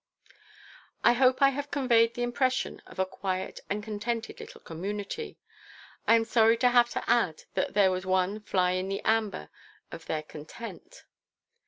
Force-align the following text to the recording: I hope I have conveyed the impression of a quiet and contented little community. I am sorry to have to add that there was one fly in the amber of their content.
I 1.03 1.13
hope 1.13 1.43
I 1.43 1.49
have 1.49 1.69
conveyed 1.69 2.15
the 2.15 2.23
impression 2.23 2.81
of 2.87 2.97
a 2.97 3.05
quiet 3.05 3.59
and 3.69 3.83
contented 3.83 4.39
little 4.39 4.61
community. 4.61 5.37
I 6.07 6.15
am 6.15 6.25
sorry 6.25 6.57
to 6.57 6.69
have 6.69 6.89
to 6.95 7.07
add 7.07 7.43
that 7.53 7.75
there 7.75 7.91
was 7.91 8.03
one 8.03 8.39
fly 8.39 8.71
in 8.71 8.89
the 8.89 9.01
amber 9.03 9.49
of 9.91 10.07
their 10.07 10.23
content. 10.23 11.03